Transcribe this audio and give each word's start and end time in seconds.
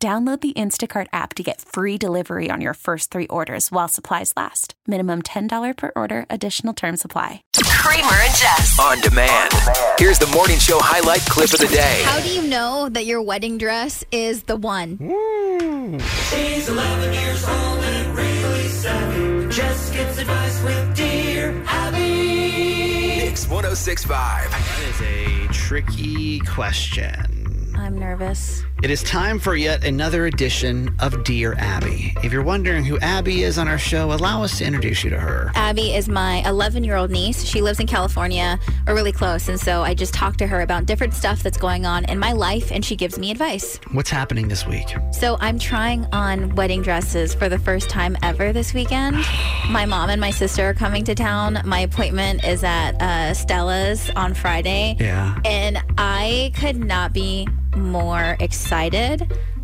Download 0.00 0.40
the 0.40 0.52
Instacart 0.52 1.08
app 1.12 1.34
to 1.34 1.42
get 1.42 1.60
free 1.60 1.98
delivery 1.98 2.50
on 2.52 2.60
your 2.60 2.74
first 2.74 3.10
three 3.10 3.26
orders 3.26 3.72
while 3.72 3.88
supplies 3.88 4.32
last. 4.36 4.74
Minimum 4.86 5.22
$10 5.22 5.76
per 5.76 5.90
order, 5.96 6.24
additional 6.30 6.72
term 6.72 6.96
supply. 6.96 7.42
Kramer 7.52 8.06
and 8.06 8.36
Jess. 8.36 8.78
On 8.80 9.00
demand. 9.00 9.52
Here's 9.98 10.20
the 10.20 10.28
morning 10.28 10.60
show 10.60 10.78
highlight 10.80 11.22
clip 11.22 11.52
of 11.52 11.58
the 11.58 11.66
day. 11.66 12.02
How 12.04 12.20
do 12.20 12.28
you 12.32 12.42
know 12.48 12.88
that 12.90 13.06
your 13.06 13.20
wedding 13.22 13.58
dress 13.58 14.04
is 14.12 14.44
the 14.44 14.56
one? 14.56 14.98
She's 16.30 16.68
11 16.68 17.12
years 17.14 17.48
old 17.48 17.82
and 17.82 18.16
really 18.16 18.68
savvy. 18.68 19.48
Jess 19.52 19.90
gets 19.90 20.16
advice 20.18 20.62
with 20.62 20.94
Dear 20.96 21.60
Abby. 21.66 23.24
Mix 23.26 23.48
1065. 23.48 24.48
That 24.48 24.80
is 24.90 25.00
a 25.02 25.52
tricky 25.52 26.38
question. 26.38 27.74
I'm 27.76 27.98
nervous. 27.98 28.64
It 28.80 28.92
is 28.92 29.02
time 29.02 29.40
for 29.40 29.56
yet 29.56 29.84
another 29.84 30.26
edition 30.26 30.94
of 31.00 31.24
Dear 31.24 31.54
Abby. 31.54 32.14
If 32.22 32.32
you're 32.32 32.44
wondering 32.44 32.84
who 32.84 32.96
Abby 33.00 33.42
is 33.42 33.58
on 33.58 33.66
our 33.66 33.76
show, 33.76 34.12
allow 34.12 34.44
us 34.44 34.58
to 34.58 34.64
introduce 34.64 35.02
you 35.02 35.10
to 35.10 35.18
her. 35.18 35.50
Abby 35.56 35.96
is 35.96 36.08
my 36.08 36.48
11 36.48 36.84
year 36.84 36.94
old 36.94 37.10
niece. 37.10 37.42
She 37.42 37.60
lives 37.60 37.80
in 37.80 37.88
California. 37.88 38.56
We're 38.86 38.94
really 38.94 39.10
close. 39.10 39.48
And 39.48 39.58
so 39.58 39.82
I 39.82 39.94
just 39.94 40.14
talk 40.14 40.36
to 40.36 40.46
her 40.46 40.60
about 40.60 40.86
different 40.86 41.12
stuff 41.12 41.42
that's 41.42 41.58
going 41.58 41.86
on 41.86 42.04
in 42.04 42.20
my 42.20 42.30
life, 42.30 42.70
and 42.70 42.84
she 42.84 42.94
gives 42.94 43.18
me 43.18 43.32
advice. 43.32 43.80
What's 43.90 44.10
happening 44.10 44.46
this 44.46 44.64
week? 44.64 44.94
So 45.10 45.38
I'm 45.40 45.58
trying 45.58 46.06
on 46.12 46.54
wedding 46.54 46.80
dresses 46.80 47.34
for 47.34 47.48
the 47.48 47.58
first 47.58 47.90
time 47.90 48.16
ever 48.22 48.52
this 48.52 48.74
weekend. 48.74 49.16
My 49.70 49.86
mom 49.86 50.08
and 50.08 50.20
my 50.20 50.30
sister 50.30 50.68
are 50.68 50.74
coming 50.74 51.02
to 51.02 51.16
town. 51.16 51.58
My 51.64 51.80
appointment 51.80 52.44
is 52.44 52.62
at 52.62 52.92
uh, 53.02 53.34
Stella's 53.34 54.08
on 54.10 54.34
Friday. 54.34 54.96
Yeah. 55.00 55.36
And 55.44 55.82
I 55.98 56.52
could 56.54 56.76
not 56.76 57.12
be 57.12 57.48
more 57.76 58.36
excited. 58.40 58.67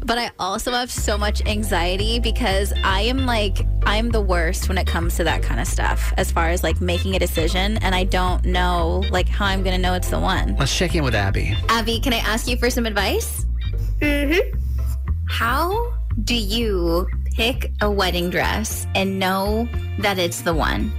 But 0.04 0.18
I 0.18 0.30
also 0.38 0.72
have 0.72 0.90
so 0.90 1.16
much 1.16 1.44
anxiety 1.46 2.20
because 2.20 2.74
I 2.84 3.00
am 3.02 3.24
like, 3.24 3.66
I'm 3.86 4.10
the 4.10 4.20
worst 4.20 4.68
when 4.68 4.76
it 4.76 4.86
comes 4.86 5.16
to 5.16 5.24
that 5.24 5.42
kind 5.42 5.60
of 5.60 5.66
stuff 5.66 6.12
as 6.18 6.30
far 6.30 6.50
as 6.50 6.62
like 6.62 6.80
making 6.80 7.16
a 7.16 7.18
decision. 7.18 7.78
And 7.78 7.94
I 7.94 8.04
don't 8.04 8.44
know 8.44 9.02
like 9.10 9.28
how 9.28 9.46
I'm 9.46 9.62
going 9.62 9.74
to 9.74 9.80
know 9.80 9.94
it's 9.94 10.10
the 10.10 10.20
one. 10.20 10.56
Let's 10.58 10.76
check 10.76 10.94
in 10.94 11.04
with 11.04 11.14
Abby. 11.14 11.56
Abby, 11.68 12.00
can 12.00 12.12
I 12.12 12.18
ask 12.18 12.46
you 12.46 12.56
for 12.58 12.68
some 12.68 12.84
advice? 12.84 13.46
Mm-hmm. 14.00 14.58
How 15.28 15.94
do 16.22 16.34
you 16.34 17.08
pick 17.32 17.72
a 17.80 17.90
wedding 17.90 18.28
dress 18.28 18.86
and 18.94 19.18
know 19.18 19.66
that 20.00 20.18
it's 20.18 20.42
the 20.42 20.54
one? 20.54 20.92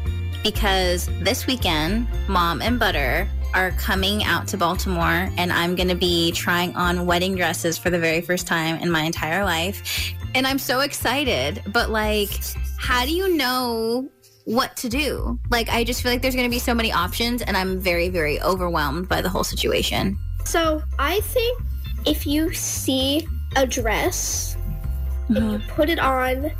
Because 0.43 1.09
this 1.21 1.45
weekend, 1.47 2.07
mom 2.27 2.61
and 2.61 2.79
butter 2.79 3.27
are 3.55 3.71
coming 3.71 4.23
out 4.23 4.47
to 4.49 4.57
Baltimore 4.57 5.29
and 5.37 5.51
I'm 5.51 5.75
going 5.75 5.87
to 5.87 5.95
be 5.95 6.33
trying 6.33 6.75
on 6.75 7.05
wedding 7.05 7.35
dresses 7.35 7.77
for 7.77 7.89
the 7.89 7.97
very 7.97 8.19
first 8.19 8.45
time 8.45 8.75
in 8.81 8.91
my 8.91 9.01
entire 9.03 9.45
life. 9.45 10.13
And 10.35 10.45
I'm 10.45 10.59
so 10.59 10.81
excited, 10.81 11.63
but 11.67 11.89
like, 11.89 12.29
how 12.77 13.05
do 13.05 13.15
you 13.15 13.35
know 13.37 14.09
what 14.43 14.75
to 14.77 14.89
do? 14.89 15.39
Like, 15.49 15.69
I 15.69 15.85
just 15.85 16.03
feel 16.03 16.11
like 16.11 16.21
there's 16.21 16.35
going 16.35 16.45
to 16.45 16.53
be 16.53 16.59
so 16.59 16.73
many 16.73 16.91
options 16.91 17.41
and 17.41 17.55
I'm 17.55 17.79
very, 17.79 18.09
very 18.09 18.41
overwhelmed 18.41 19.07
by 19.07 19.21
the 19.21 19.29
whole 19.29 19.45
situation. 19.45 20.19
So 20.43 20.83
I 20.99 21.21
think 21.21 21.61
if 22.05 22.27
you 22.27 22.53
see 22.53 23.25
a 23.55 23.65
dress 23.65 24.57
and 25.29 25.37
you 25.37 25.43
uh-huh. 25.55 25.73
put 25.73 25.89
it 25.89 25.99
on 25.99 26.51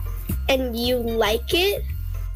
and 0.48 0.80
you 0.80 0.98
like 0.98 1.54
it, 1.54 1.84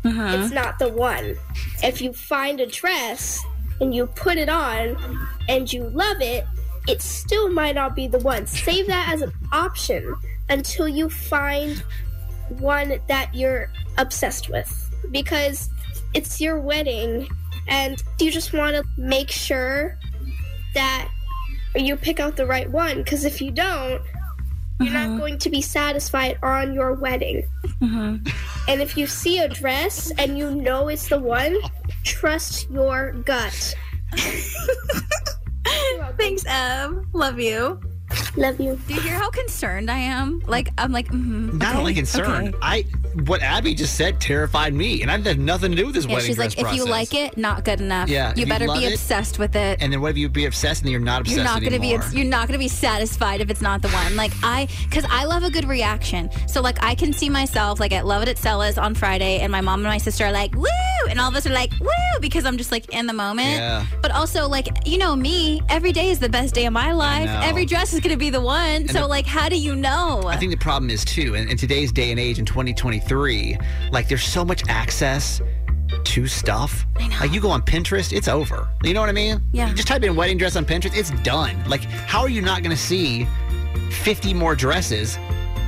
uh-huh. 0.03 0.37
it's 0.37 0.51
not 0.51 0.79
the 0.79 0.89
one. 0.89 1.37
If 1.81 2.01
you 2.01 2.11
find 2.11 2.59
a 2.59 2.67
dress 2.67 3.41
and 3.79 3.93
you 3.93 4.07
put 4.07 4.37
it 4.37 4.49
on 4.49 4.97
and 5.47 5.71
you 5.71 5.89
love 5.89 6.21
it, 6.21 6.45
it 6.87 7.01
still 7.01 7.49
might 7.49 7.75
not 7.75 7.95
be 7.95 8.07
the 8.07 8.19
one. 8.19 8.47
Save 8.47 8.87
that 8.87 9.13
as 9.13 9.21
an 9.21 9.31
option 9.51 10.15
until 10.49 10.87
you 10.87 11.09
find 11.09 11.83
one 12.59 12.99
that 13.07 13.33
you're 13.33 13.69
obsessed 13.97 14.49
with 14.49 14.89
because 15.11 15.69
it's 16.13 16.41
your 16.41 16.59
wedding 16.59 17.27
and 17.67 18.03
you 18.19 18.31
just 18.31 18.53
want 18.53 18.75
to 18.75 18.83
make 18.97 19.29
sure 19.29 19.97
that 20.73 21.09
you 21.75 21.95
pick 21.95 22.19
out 22.19 22.35
the 22.35 22.45
right 22.45 22.69
one? 22.69 23.03
Because 23.03 23.25
if 23.25 23.41
you 23.41 23.51
don't 23.51 24.01
you're 24.79 24.93
not 24.93 25.07
uh-huh. 25.07 25.17
going 25.17 25.37
to 25.39 25.49
be 25.49 25.61
satisfied 25.61 26.37
on 26.41 26.73
your 26.73 26.93
wedding. 26.93 27.45
Uh-huh. 27.81 28.17
And 28.67 28.81
if 28.81 28.95
you 28.95 29.07
see 29.07 29.39
a 29.39 29.49
dress 29.49 30.11
and 30.17 30.37
you 30.37 30.51
know 30.51 30.87
it's 30.87 31.09
the 31.09 31.19
one 31.19 31.57
trust 32.03 32.69
your 32.69 33.11
gut 33.25 33.75
Thanks, 36.17 36.43
Em. 36.47 37.07
Love 37.13 37.39
you. 37.39 37.79
love 38.35 38.59
you 38.59 38.75
Do 38.87 38.93
you 38.95 39.01
hear 39.01 39.13
how 39.13 39.29
concerned 39.29 39.89
I 39.91 39.99
am? 39.99 40.39
Like, 40.47 40.69
I'm 40.77 40.91
like, 40.91 41.07
mm-hmm. 41.09 41.57
Not 41.57 41.75
only 41.75 41.93
concerned, 41.93 42.55
I 42.61 42.85
what 43.25 43.41
Abby 43.41 43.73
just 43.75 43.95
said 43.95 44.19
terrified 44.19 44.73
me, 44.73 45.01
and 45.01 45.09
I've 45.11 45.23
had 45.25 45.39
nothing 45.39 45.71
to 45.71 45.77
do 45.77 45.85
with 45.87 45.95
this 45.95 46.05
Yeah, 46.05 46.13
wedding 46.15 46.27
she's 46.27 46.35
dress 46.37 46.57
like, 46.57 46.67
if 46.71 46.75
you 46.75 46.85
like 46.85 47.13
it, 47.13 47.37
not 47.37 47.63
good 47.65 47.79
enough. 47.81 48.09
Yeah, 48.09 48.27
you 48.29 48.31
if 48.33 48.37
you 48.39 48.45
better 48.47 48.67
love 48.67 48.79
be 48.79 48.85
it- 48.85 48.93
obsessed 48.93 49.37
with 49.39 49.55
it. 49.55 49.81
and 49.81 49.93
then 49.93 50.01
what 50.01 50.11
if 50.11 50.17
you 50.17 50.27
be 50.29 50.45
obsessed 50.45 50.81
and 50.81 50.87
then 50.87 50.91
you're 50.93 51.01
not 51.01 51.21
obsessed 51.21 51.35
you're 51.37 51.43
not 51.45 51.61
gonna 51.61 51.79
be 51.79 51.89
anymore? 51.89 52.05
obs- 52.05 52.15
you're 52.15 52.25
not 52.25 52.47
gonna 52.47 52.57
be 52.59 52.67
satisfied 52.67 53.41
if 53.41 53.49
it's 53.49 53.61
not 53.61 53.81
the 53.81 53.89
one. 53.89 54.15
Like 54.15 54.31
I, 54.43 54.67
because 54.89 55.05
I 55.09 55.25
love 55.25 55.43
a 55.43 55.49
good 55.51 55.65
reaction. 55.67 56.29
So 56.47 56.61
like 56.61 56.81
I 56.83 56.95
can 56.95 57.13
see 57.13 57.29
myself 57.29 57.79
like 57.79 57.91
at 57.93 58.05
Love 58.07 58.23
It 58.23 58.29
at 58.29 58.37
Stella's 58.37 58.77
on 58.77 58.95
Friday, 58.95 59.39
and 59.39 59.51
my 59.51 59.61
mom 59.61 59.79
and 59.81 59.87
my 59.89 59.97
sister 59.99 60.25
are 60.25 60.31
like 60.31 60.53
woo, 60.55 60.65
and 61.09 61.19
all 61.19 61.29
of 61.29 61.35
us 61.35 61.45
are 61.45 61.53
like 61.53 61.71
woo 61.79 61.87
because 62.21 62.45
I'm 62.45 62.57
just 62.57 62.71
like 62.71 62.93
in 62.93 63.07
the 63.07 63.13
moment. 63.13 63.49
Yeah. 63.49 63.85
But 64.01 64.11
also 64.11 64.47
like 64.47 64.67
you 64.87 64.97
know 64.97 65.15
me, 65.15 65.61
every 65.69 65.91
day 65.91 66.09
is 66.09 66.19
the 66.19 66.29
best 66.29 66.53
day 66.53 66.65
of 66.65 66.73
my 66.73 66.91
life. 66.91 67.29
Every 67.43 67.65
dress 67.65 67.93
is 67.93 67.99
gonna 67.99 68.17
be 68.17 68.29
the 68.29 68.41
one. 68.41 68.87
so 68.87 69.01
the- 69.01 69.07
like, 69.07 69.25
how 69.25 69.49
do 69.49 69.57
you 69.57 69.75
know? 69.75 70.23
I 70.27 70.37
think 70.37 70.51
the 70.51 70.57
problem 70.57 70.89
is 70.89 71.03
too, 71.03 71.35
in, 71.35 71.49
in 71.49 71.57
today's 71.57 71.91
day 71.91 72.11
and 72.11 72.19
age 72.19 72.39
in 72.39 72.45
2023, 72.45 73.57
like 73.91 74.07
there's 74.07 74.23
so 74.23 74.45
much 74.45 74.63
access 74.69 75.41
to 76.03 76.27
stuff. 76.27 76.85
I 76.97 77.07
know. 77.07 77.17
Like 77.19 77.33
you 77.33 77.41
go 77.41 77.49
on 77.49 77.61
Pinterest, 77.63 78.13
it's 78.13 78.27
over. 78.27 78.69
You 78.83 78.93
know 78.93 78.99
what 79.01 79.09
I 79.09 79.13
mean? 79.13 79.41
Yeah. 79.51 79.69
You 79.69 79.73
just 79.75 79.87
type 79.87 80.03
in 80.03 80.15
wedding 80.15 80.37
dress 80.37 80.55
on 80.55 80.65
Pinterest, 80.65 80.95
it's 80.95 81.09
done. 81.23 81.63
Like, 81.67 81.81
how 81.83 82.21
are 82.21 82.29
you 82.29 82.41
not 82.41 82.61
going 82.61 82.75
to 82.75 82.81
see 82.81 83.27
50 83.91 84.33
more 84.33 84.55
dresses 84.55 85.17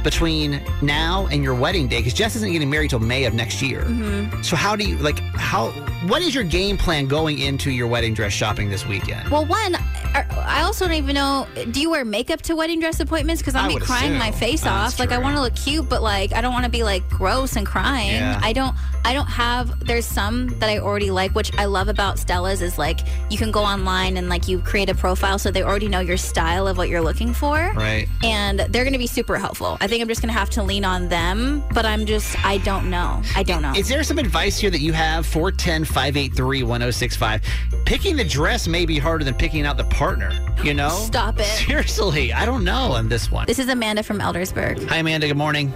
between 0.04 0.62
now 0.82 1.28
and 1.28 1.44
your 1.44 1.56
wedding 1.56 1.88
day? 1.88 1.98
Because 1.98 2.14
Jess 2.14 2.36
isn't 2.36 2.52
getting 2.52 2.70
married 2.70 2.90
till 2.90 3.00
May 3.00 3.26
of 3.26 3.34
next 3.34 3.62
year. 3.62 3.82
Mm-hmm. 3.82 4.42
So 4.42 4.56
how 4.56 4.76
do 4.76 4.88
you 4.88 4.98
like 4.98 5.20
how? 5.20 5.72
What 6.08 6.22
is 6.22 6.34
your 6.34 6.44
game 6.44 6.78
plan 6.78 7.08
going 7.08 7.40
into 7.40 7.72
your 7.72 7.88
wedding 7.88 8.14
dress 8.14 8.34
shopping 8.34 8.70
this 8.70 8.86
weekend? 8.86 9.30
Well, 9.30 9.46
one, 9.46 9.76
I 10.14 10.26
I 10.46 10.62
also 10.64 10.86
don't 10.86 10.96
even 10.96 11.16
know. 11.16 11.48
Do 11.72 11.82
you 11.82 11.90
wear 11.90 12.04
makeup 12.06 12.42
to 12.44 12.56
wedding 12.56 12.80
dress 12.80 13.00
appointments? 13.00 13.42
Because 13.42 13.56
I 13.56 13.62
I'm 13.62 13.70
be 13.70 13.80
crying 13.80 14.18
my 14.18 14.32
face 14.32 14.66
Oh, 14.66 14.70
off. 14.70 15.00
Like 15.00 15.12
I 15.12 15.18
want 15.18 15.36
to 15.36 15.42
look 15.42 15.56
cute, 15.56 15.88
but 15.90 16.02
like 16.02 16.34
I 16.34 16.42
don't 16.42 16.54
want 16.54 16.66
to 16.66 16.72
be 16.72 16.84
like 16.84 17.08
gross 17.10 17.56
and 17.56 17.66
crying. 17.66 18.16
Yeah. 18.16 18.40
I 18.44 18.54
don't. 18.54 18.76
I 19.04 19.14
don't 19.14 19.28
have. 19.28 19.80
There's 19.86 20.06
some 20.06 20.48
that 20.60 20.70
I 20.70 20.78
already 20.80 21.10
like, 21.10 21.34
which 21.34 21.52
I 21.58 21.66
love 21.66 21.88
about 21.88 22.20
Stella's 22.20 22.62
is 22.62 22.78
like 22.78 23.00
you 23.30 23.38
can 23.38 23.52
go 23.52 23.62
online 23.62 24.18
and 24.18 24.30
like 24.30 24.48
you 24.48 24.60
create 24.60 24.90
a 24.90 24.96
profile, 24.96 25.40
so 25.40 25.50
they 25.52 25.64
already 25.64 25.88
know 25.88 26.02
your 26.02 26.18
style 26.18 26.68
of 26.68 26.78
what 26.78 26.90
you're 26.90 27.02
looking 27.02 27.34
for. 27.34 27.56
Right. 27.76 28.08
And 28.24 28.60
they're 28.60 28.84
going 28.84 28.94
to 28.94 29.00
be 29.00 29.08
super 29.08 29.38
helpful. 29.38 29.78
I 29.82 29.88
think 29.88 30.02
I'm 30.02 30.08
just 30.08 30.22
going 30.22 30.34
to 30.34 30.38
have 30.38 30.50
to 30.52 30.64
lean 30.64 30.86
on 30.86 31.10
them, 31.10 31.64
but 31.74 31.86
I'm 31.86 32.06
just, 32.06 32.44
I 32.46 32.58
don't 32.60 32.90
know. 32.90 33.22
I 33.36 33.44
don't 33.44 33.62
know. 33.62 33.74
Is 33.76 33.88
there 33.88 34.04
some 34.04 34.20
advice 34.20 34.58
here 34.60 34.70
that 34.70 34.82
you 34.82 34.94
have? 34.94 35.26
410 35.26 35.86
583 35.86 36.64
1065. 36.64 37.42
Picking 37.86 38.16
the 38.16 38.24
dress 38.24 38.68
may 38.68 38.86
be 38.86 39.00
harder 39.00 39.24
than 39.24 39.34
picking 39.34 39.66
out 39.66 39.78
the 39.78 39.84
partner, 40.02 40.32
you 40.64 40.74
know? 40.74 40.90
Stop 40.90 41.40
it. 41.40 41.46
Seriously, 41.46 42.34
I 42.34 42.44
don't 42.44 42.64
know 42.64 42.94
on 42.94 43.08
this 43.08 43.30
one. 43.30 43.46
This 43.46 43.60
is 43.60 43.70
Amanda 43.70 44.02
from 44.02 44.18
Eldersburg. 44.18 44.84
Hi, 44.88 44.98
Amanda. 44.98 45.28
Good 45.28 45.38
morning. 45.38 45.72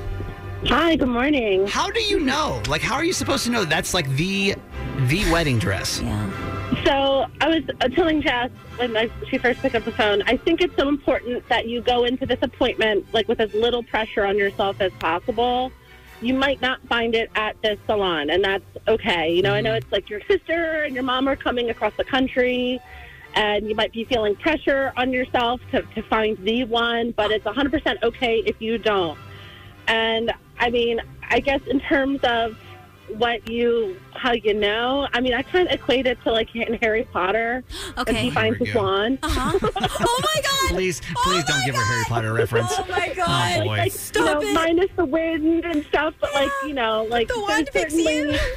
Hi, 0.65 0.95
good 0.95 1.09
morning. 1.09 1.67
How 1.67 1.91
do 1.91 2.01
you 2.01 2.19
know? 2.19 2.59
Like, 2.67 2.81
how 2.81 2.95
are 2.95 3.03
you 3.03 3.13
supposed 3.13 3.45
to 3.45 3.51
know 3.51 3.65
that's 3.65 3.93
like 3.93 4.09
the 4.15 4.55
the 5.01 5.31
wedding 5.31 5.59
dress? 5.59 6.01
Yeah. 6.01 6.83
So 6.85 7.27
I 7.39 7.49
was 7.49 7.61
uh, 7.81 7.87
telling 7.89 8.23
Jess 8.23 8.49
when 8.77 8.97
I, 8.97 9.11
she 9.29 9.37
first 9.37 9.59
picked 9.59 9.75
up 9.75 9.85
the 9.85 9.91
phone, 9.91 10.23
I 10.23 10.37
think 10.37 10.59
it's 10.59 10.75
so 10.75 10.89
important 10.89 11.47
that 11.49 11.67
you 11.67 11.81
go 11.81 12.05
into 12.05 12.25
this 12.25 12.39
appointment 12.41 13.05
like 13.13 13.27
with 13.27 13.39
as 13.39 13.53
little 13.53 13.83
pressure 13.83 14.25
on 14.25 14.39
yourself 14.39 14.81
as 14.81 14.91
possible. 14.93 15.71
You 16.23 16.33
might 16.33 16.61
not 16.61 16.79
find 16.87 17.13
it 17.13 17.29
at 17.35 17.61
this 17.61 17.77
salon, 17.85 18.31
and 18.31 18.43
that's 18.43 18.65
okay. 18.87 19.31
You 19.31 19.43
know, 19.43 19.53
I 19.53 19.61
know 19.61 19.75
it's 19.75 19.91
like 19.91 20.09
your 20.09 20.21
sister 20.21 20.81
and 20.85 20.95
your 20.95 21.03
mom 21.03 21.27
are 21.27 21.35
coming 21.35 21.69
across 21.69 21.93
the 21.95 22.05
country, 22.05 22.81
and 23.35 23.67
you 23.67 23.75
might 23.75 23.91
be 23.91 24.05
feeling 24.05 24.35
pressure 24.35 24.93
on 24.97 25.11
yourself 25.11 25.59
to, 25.71 25.81
to 25.81 26.01
find 26.03 26.37
the 26.39 26.63
one, 26.63 27.11
but 27.11 27.31
it's 27.31 27.45
100% 27.45 28.01
okay 28.03 28.37
if 28.45 28.61
you 28.61 28.77
don't. 28.77 29.17
And 29.87 30.33
I 30.59 30.69
mean, 30.69 31.01
I 31.29 31.39
guess 31.41 31.61
in 31.67 31.79
terms 31.81 32.21
of 32.23 32.57
what 33.17 33.47
you, 33.49 33.95
how 34.13 34.31
you 34.31 34.53
know, 34.55 35.07
I 35.13 35.21
mean, 35.21 35.33
I 35.33 35.43
kind 35.43 35.67
of 35.67 35.73
equate 35.73 36.07
it 36.07 36.17
to 36.23 36.31
like 36.31 36.55
in 36.55 36.73
Harry 36.81 37.03
Potter. 37.11 37.63
When 37.95 38.07
Okay. 38.07 38.21
he 38.23 38.31
finds 38.31 38.59
we 38.59 38.65
his 38.67 38.75
wand. 38.75 39.19
Uh-huh. 39.21 39.59
oh 39.75 40.21
my 40.35 40.41
god. 40.41 40.75
Please, 40.75 41.01
Oh 41.15 41.21
please 41.23 41.43
don't 41.43 41.63
give 41.65 41.75
her 41.75 41.81
a 41.81 41.85
Harry 41.85 42.03
Potter 42.05 42.33
reference. 42.33 42.71
Oh 42.71 42.85
my 42.89 43.13
god. 43.13 43.57
Oh, 43.59 43.63
boy. 43.65 43.67
Like, 43.77 43.91
Stop 43.91 44.41
you 44.41 44.49
it. 44.49 44.53
minus 44.53 44.89
the 44.95 45.05
wind 45.05 45.65
and 45.65 45.85
stuff, 45.85 46.13
but 46.19 46.33
like, 46.33 46.49
you 46.65 46.73
know, 46.73 47.05
like 47.09 47.27
The 47.27 47.39
wand 47.41 47.69
there's 47.73 47.93
picks 47.93 47.95
you. 47.95 48.37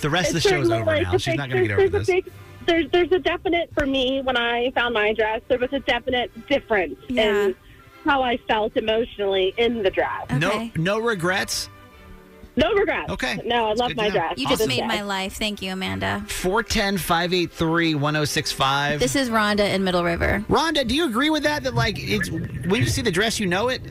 The 0.00 0.08
rest 0.08 0.28
of 0.28 0.34
the 0.34 0.38
it's 0.38 0.48
show 0.48 0.60
is 0.60 0.70
over 0.70 0.84
like, 0.84 1.02
now. 1.02 1.12
She's 1.12 1.26
big- 1.26 1.36
not 1.38 1.50
going 1.50 1.62
to 1.62 1.68
get 1.68 1.78
over 1.78 1.88
this. 1.98 2.08
a 2.08 2.12
big- 2.12 2.32
there's 2.66 2.90
there's 2.90 3.12
a 3.12 3.18
definite 3.18 3.70
for 3.74 3.86
me 3.86 4.20
when 4.22 4.36
I 4.36 4.70
found 4.72 4.94
my 4.94 5.12
dress. 5.12 5.40
There 5.48 5.58
was 5.58 5.72
a 5.72 5.80
definite 5.80 6.30
difference 6.48 6.96
Yeah. 7.08 7.46
in 7.46 7.54
how 8.04 8.22
I 8.22 8.36
felt 8.48 8.76
emotionally 8.76 9.54
in 9.56 9.82
the 9.82 9.90
dress. 9.90 10.26
No, 10.30 10.48
Okay. 10.50 10.72
no 10.76 10.98
regrets. 10.98 11.68
No 12.58 12.72
regrets. 12.72 13.10
Okay. 13.12 13.38
No, 13.44 13.66
I 13.66 13.72
love 13.74 13.94
my 13.96 14.08
dress. 14.08 14.34
You 14.38 14.46
just 14.48 14.60
this 14.60 14.68
made 14.68 14.86
my 14.86 15.02
life. 15.02 15.34
Thank 15.34 15.60
you, 15.60 15.72
Amanda. 15.72 16.24
410 16.28 16.96
583 16.96 17.94
1065. 17.94 18.98
This 18.98 19.14
is 19.14 19.28
Rhonda 19.28 19.74
in 19.74 19.84
Middle 19.84 20.02
River. 20.02 20.42
Rhonda, 20.48 20.86
do 20.86 20.94
you 20.94 21.04
agree 21.06 21.28
with 21.28 21.42
that? 21.42 21.64
That, 21.64 21.74
like, 21.74 21.96
it's 21.98 22.30
when 22.30 22.80
you 22.80 22.86
see 22.86 23.02
the 23.02 23.10
dress, 23.10 23.38
you 23.38 23.46
know 23.46 23.68
it? 23.68 23.82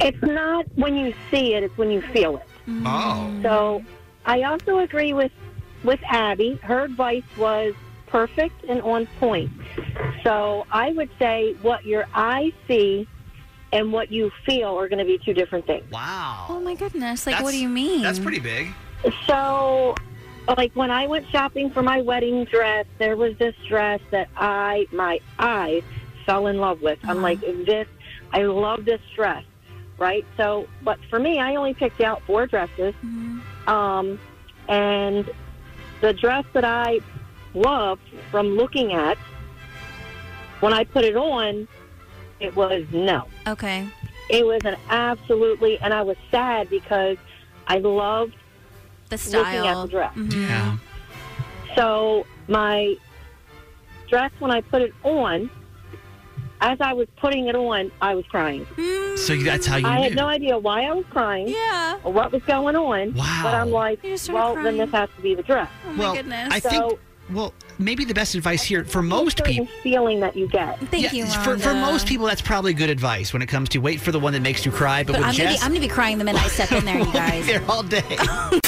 It's 0.00 0.22
not 0.22 0.64
when 0.76 0.96
you 0.96 1.12
see 1.30 1.54
it, 1.54 1.64
it's 1.64 1.76
when 1.76 1.90
you 1.90 2.00
feel 2.00 2.36
it. 2.38 2.46
Oh. 2.86 3.30
So 3.42 3.84
I 4.24 4.42
also 4.44 4.78
agree 4.78 5.12
with, 5.12 5.32
with 5.84 6.00
Abby. 6.08 6.58
Her 6.62 6.84
advice 6.84 7.22
was 7.36 7.74
perfect 8.06 8.64
and 8.64 8.80
on 8.82 9.06
point. 9.20 9.50
So 10.24 10.66
I 10.72 10.92
would 10.92 11.10
say 11.18 11.54
what 11.62 11.84
your 11.84 12.06
eyes 12.14 12.52
see 12.66 13.06
and 13.72 13.92
what 13.92 14.10
you 14.10 14.30
feel 14.46 14.78
are 14.78 14.88
going 14.88 14.98
to 14.98 15.04
be 15.04 15.18
two 15.18 15.34
different 15.34 15.66
things. 15.66 15.90
Wow. 15.90 16.46
Oh 16.48 16.60
my 16.60 16.74
goodness. 16.74 17.26
Like, 17.26 17.34
what 17.36 17.40
That's- 17.40 17.54
do 17.54 17.60
you 17.60 17.68
mean? 17.68 18.02
That's 18.02 18.18
pretty 18.18 18.38
big. 18.40 18.68
So, 19.26 19.94
like 20.56 20.72
when 20.74 20.90
I 20.90 21.06
went 21.06 21.28
shopping 21.28 21.70
for 21.70 21.82
my 21.82 22.00
wedding 22.00 22.44
dress, 22.44 22.86
there 22.98 23.16
was 23.16 23.36
this 23.36 23.54
dress 23.68 24.00
that 24.10 24.28
I, 24.36 24.86
my 24.90 25.20
eyes 25.38 25.82
fell 26.24 26.46
in 26.46 26.58
love 26.58 26.80
with. 26.80 26.98
I'm 27.04 27.10
Uh-huh. 27.10 27.20
like, 27.20 27.40
this, 27.66 27.86
I 28.32 28.42
love 28.42 28.84
this 28.86 29.00
dress, 29.14 29.44
right? 29.98 30.24
So, 30.38 30.66
but 30.82 30.98
for 31.10 31.18
me, 31.18 31.38
I 31.38 31.54
only 31.56 31.74
picked 31.74 32.00
out 32.00 32.22
four 32.26 32.46
dresses. 32.46 32.94
Mhm. 33.04 33.40
Um, 33.68 34.18
and 34.68 35.30
the 36.00 36.12
dress 36.12 36.44
that 36.52 36.64
I 36.64 37.00
loved 37.54 38.02
from 38.30 38.56
looking 38.56 38.92
at, 38.92 39.18
when 40.60 40.72
I 40.72 40.84
put 40.84 41.04
it 41.04 41.16
on, 41.16 41.68
it 42.40 42.54
was 42.54 42.84
no. 42.92 43.26
Okay. 43.46 43.86
It 44.30 44.46
was 44.46 44.60
an 44.64 44.76
absolutely, 44.90 45.78
and 45.80 45.94
I 45.94 46.02
was 46.02 46.16
sad 46.30 46.68
because 46.68 47.16
I 47.66 47.78
loved 47.78 48.34
The 49.08 49.16
Looking 49.32 49.66
at 49.66 49.82
the 49.82 49.88
dress. 49.88 50.14
Mhm. 50.14 50.48
Yeah. 50.48 50.76
So 51.74 52.26
my 52.46 52.94
dress, 54.08 54.30
when 54.38 54.50
I 54.50 54.60
put 54.60 54.82
it 54.82 54.92
on, 55.02 55.50
as 56.60 56.80
I 56.80 56.92
was 56.92 57.08
putting 57.16 57.46
it 57.48 57.54
on, 57.56 57.90
I 58.00 58.14
was 58.14 58.24
crying. 58.26 58.66
Mm, 58.76 59.18
So 59.18 59.36
that's 59.36 59.66
how 59.66 59.76
you 59.76 59.86
I 59.86 59.96
knew. 59.98 60.02
had 60.04 60.14
no 60.16 60.26
idea 60.26 60.58
why 60.58 60.82
I 60.84 60.92
was 60.92 61.04
crying 61.10 61.48
yeah. 61.48 61.98
or 62.04 62.12
what 62.12 62.32
was 62.32 62.42
going 62.42 62.76
on. 62.76 63.14
Wow. 63.14 63.40
But 63.42 63.54
I'm 63.54 63.70
like, 63.70 64.02
You 64.02 64.10
just 64.10 64.24
started 64.24 64.54
well, 64.54 64.64
then 64.64 64.76
this 64.78 64.90
has 64.90 65.08
to 65.16 65.22
be 65.22 65.34
the 65.34 65.42
dress. 65.42 65.68
Oh 65.86 65.92
my 65.92 65.98
well, 65.98 66.14
goodness. 66.14 66.48
I 66.52 66.58
So- 66.60 66.68
think, 66.70 67.00
well, 67.30 67.52
maybe 67.78 68.04
the 68.06 68.14
best 68.14 68.34
advice 68.34 68.62
here 68.62 68.84
for 68.84 69.02
most 69.02 69.36
certain 69.38 69.52
people. 69.52 69.66
feeling 69.82 70.20
that 70.20 70.34
you 70.34 70.48
get. 70.48 70.78
Thank 70.90 71.04
yeah, 71.04 71.12
you, 71.12 71.26
for, 71.26 71.58
for 71.58 71.74
most 71.74 72.06
people, 72.06 72.26
that's 72.26 72.40
probably 72.40 72.72
good 72.72 72.88
advice 72.88 73.34
when 73.34 73.42
it 73.42 73.46
comes 73.48 73.68
to 73.70 73.78
wait 73.80 74.00
for 74.00 74.12
the 74.12 74.18
one 74.20 74.32
that 74.32 74.40
makes 74.40 74.64
you 74.64 74.72
cry. 74.72 75.04
But, 75.04 75.12
But 75.12 75.18
with 75.20 75.26
I'm 75.28 75.36
gonna, 75.36 75.48
be, 75.50 75.54
Jess, 75.54 75.62
I'm 75.62 75.68
gonna 75.72 75.80
be 75.80 75.88
crying 75.88 76.16
the 76.18 76.24
minute 76.24 76.42
I 76.42 76.48
step 76.48 76.72
in 76.72 76.84
there, 76.86 76.94
you 76.96 77.02
we'll 77.04 77.12
be 77.12 77.18
guys. 77.18 77.46
there 77.46 77.62
all 77.68 77.82
day. 77.82 78.02